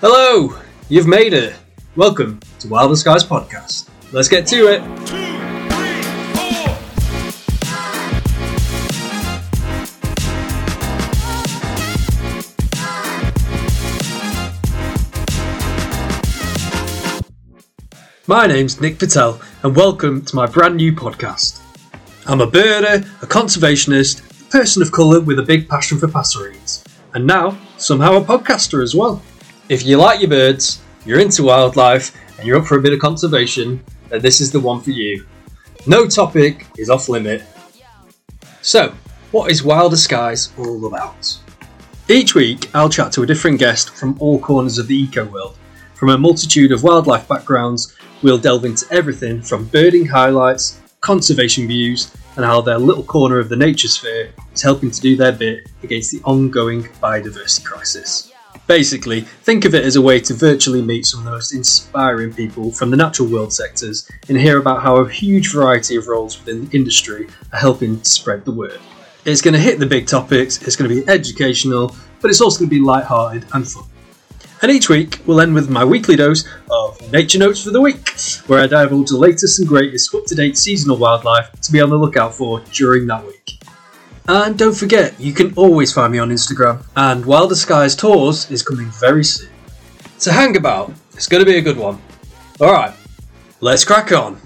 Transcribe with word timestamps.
Hello, 0.00 0.54
you've 0.90 1.06
made 1.06 1.32
it. 1.32 1.56
Welcome 1.96 2.38
to 2.58 2.68
Wilder 2.68 2.96
Skies 2.96 3.24
Podcast. 3.24 3.88
Let's 4.12 4.28
get 4.28 4.46
to 4.48 4.66
it. 4.68 4.82
My 18.26 18.46
name's 18.46 18.78
Nick 18.82 18.98
Patel, 18.98 19.40
and 19.62 19.74
welcome 19.74 20.22
to 20.26 20.36
my 20.36 20.44
brand 20.44 20.76
new 20.76 20.92
podcast. 20.92 21.62
I'm 22.26 22.42
a 22.42 22.46
birder, 22.46 23.08
a 23.22 23.26
conservationist, 23.26 24.46
a 24.46 24.50
person 24.50 24.82
of 24.82 24.92
colour 24.92 25.20
with 25.20 25.38
a 25.38 25.42
big 25.42 25.70
passion 25.70 25.96
for 25.96 26.08
passerines, 26.08 26.84
and 27.14 27.26
now 27.26 27.56
somehow 27.78 28.16
a 28.16 28.20
podcaster 28.20 28.82
as 28.82 28.94
well. 28.94 29.22
If 29.68 29.84
you 29.84 29.96
like 29.96 30.20
your 30.20 30.30
birds, 30.30 30.80
you're 31.04 31.18
into 31.18 31.42
wildlife, 31.42 32.14
and 32.38 32.46
you're 32.46 32.58
up 32.58 32.66
for 32.66 32.78
a 32.78 32.80
bit 32.80 32.92
of 32.92 33.00
conservation, 33.00 33.82
then 34.08 34.22
this 34.22 34.40
is 34.40 34.52
the 34.52 34.60
one 34.60 34.80
for 34.80 34.92
you. 34.92 35.26
No 35.88 36.06
topic 36.06 36.66
is 36.78 36.88
off 36.88 37.08
limit. 37.08 37.42
So, 38.62 38.94
what 39.32 39.50
is 39.50 39.64
Wilder 39.64 39.96
Skies 39.96 40.52
all 40.56 40.86
about? 40.86 41.36
Each 42.08 42.36
week, 42.36 42.70
I'll 42.76 42.88
chat 42.88 43.10
to 43.14 43.24
a 43.24 43.26
different 43.26 43.58
guest 43.58 43.90
from 43.90 44.16
all 44.20 44.38
corners 44.38 44.78
of 44.78 44.86
the 44.86 44.94
eco 44.94 45.24
world. 45.24 45.58
From 45.94 46.10
a 46.10 46.18
multitude 46.18 46.70
of 46.70 46.84
wildlife 46.84 47.26
backgrounds, 47.26 47.96
we'll 48.22 48.38
delve 48.38 48.66
into 48.66 48.86
everything 48.92 49.42
from 49.42 49.64
birding 49.66 50.06
highlights, 50.06 50.80
conservation 51.00 51.66
views, 51.66 52.14
and 52.36 52.44
how 52.44 52.60
their 52.60 52.78
little 52.78 53.02
corner 53.02 53.40
of 53.40 53.48
the 53.48 53.56
nature 53.56 53.88
sphere 53.88 54.32
is 54.54 54.62
helping 54.62 54.92
to 54.92 55.00
do 55.00 55.16
their 55.16 55.32
bit 55.32 55.68
against 55.82 56.12
the 56.12 56.22
ongoing 56.22 56.84
biodiversity 57.02 57.64
crisis. 57.64 58.32
Basically, 58.66 59.20
think 59.20 59.64
of 59.64 59.74
it 59.74 59.84
as 59.84 59.96
a 59.96 60.02
way 60.02 60.18
to 60.20 60.34
virtually 60.34 60.82
meet 60.82 61.06
some 61.06 61.20
of 61.20 61.24
the 61.24 61.30
most 61.30 61.54
inspiring 61.54 62.32
people 62.32 62.72
from 62.72 62.90
the 62.90 62.96
natural 62.96 63.28
world 63.28 63.52
sectors 63.52 64.10
and 64.28 64.36
hear 64.36 64.58
about 64.58 64.82
how 64.82 64.96
a 64.96 65.08
huge 65.08 65.52
variety 65.52 65.96
of 65.96 66.08
roles 66.08 66.38
within 66.38 66.66
the 66.66 66.76
industry 66.76 67.28
are 67.52 67.58
helping 67.58 68.02
spread 68.02 68.44
the 68.44 68.50
word. 68.50 68.80
It's 69.24 69.40
going 69.40 69.54
to 69.54 69.60
hit 69.60 69.78
the 69.78 69.86
big 69.86 70.06
topics, 70.06 70.62
it's 70.62 70.76
going 70.76 70.90
to 70.90 71.02
be 71.02 71.08
educational, 71.08 71.94
but 72.20 72.30
it's 72.30 72.40
also 72.40 72.60
going 72.60 72.70
to 72.70 72.76
be 72.76 72.82
light-hearted 72.82 73.44
and 73.52 73.68
fun. 73.68 73.84
And 74.62 74.70
each 74.72 74.88
week 74.88 75.20
we'll 75.26 75.40
end 75.40 75.54
with 75.54 75.68
my 75.68 75.84
weekly 75.84 76.16
dose 76.16 76.44
of 76.70 77.12
Nature 77.12 77.38
Notes 77.38 77.62
for 77.62 77.70
the 77.70 77.80
Week, 77.80 78.08
where 78.46 78.60
I 78.60 78.66
divulge 78.66 79.10
the 79.10 79.18
latest 79.18 79.60
and 79.60 79.68
greatest 79.68 80.14
up 80.14 80.24
to 80.26 80.34
date 80.34 80.56
seasonal 80.56 80.96
wildlife 80.96 81.52
to 81.60 81.72
be 81.72 81.80
on 81.80 81.90
the 81.90 81.96
lookout 81.96 82.34
for 82.34 82.60
during 82.72 83.06
that 83.08 83.24
week. 83.24 83.60
And 84.28 84.58
don't 84.58 84.74
forget, 84.74 85.18
you 85.20 85.32
can 85.32 85.54
always 85.54 85.92
find 85.92 86.12
me 86.12 86.18
on 86.18 86.30
Instagram, 86.30 86.84
and 86.96 87.24
Wilder 87.24 87.54
Skies 87.54 87.94
Tours 87.94 88.50
is 88.50 88.60
coming 88.60 88.90
very 89.00 89.22
soon. 89.22 89.50
So 90.18 90.32
hang 90.32 90.56
about, 90.56 90.92
it's 91.14 91.28
going 91.28 91.44
to 91.44 91.50
be 91.50 91.58
a 91.58 91.62
good 91.62 91.76
one. 91.76 92.00
Alright, 92.60 92.94
let's 93.60 93.84
crack 93.84 94.10
on. 94.10 94.40